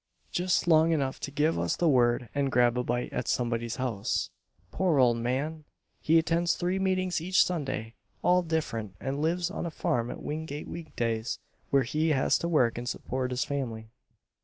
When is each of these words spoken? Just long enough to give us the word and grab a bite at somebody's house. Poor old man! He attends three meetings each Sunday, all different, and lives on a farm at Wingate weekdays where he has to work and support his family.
Just 0.31 0.67
long 0.67 0.91
enough 0.93 1.19
to 1.19 1.29
give 1.29 1.59
us 1.59 1.75
the 1.75 1.87
word 1.87 2.27
and 2.33 2.51
grab 2.51 2.75
a 2.75 2.83
bite 2.83 3.13
at 3.13 3.27
somebody's 3.27 3.75
house. 3.75 4.31
Poor 4.71 4.97
old 4.97 5.17
man! 5.17 5.63
He 5.99 6.17
attends 6.17 6.55
three 6.55 6.79
meetings 6.79 7.21
each 7.21 7.45
Sunday, 7.45 7.93
all 8.23 8.41
different, 8.41 8.95
and 8.99 9.21
lives 9.21 9.51
on 9.51 9.67
a 9.67 9.69
farm 9.69 10.09
at 10.09 10.23
Wingate 10.23 10.67
weekdays 10.67 11.37
where 11.69 11.83
he 11.83 12.09
has 12.09 12.39
to 12.39 12.47
work 12.47 12.79
and 12.79 12.89
support 12.89 13.29
his 13.29 13.45
family. 13.45 13.91